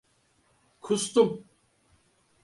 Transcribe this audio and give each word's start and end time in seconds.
Kustum. 0.81 1.45